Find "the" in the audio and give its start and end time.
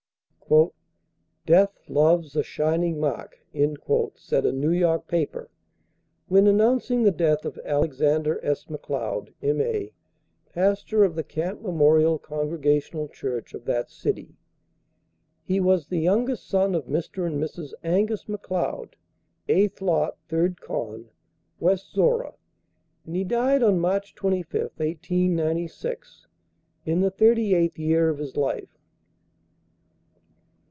7.03-7.11, 11.15-11.23, 15.87-15.99, 26.99-27.09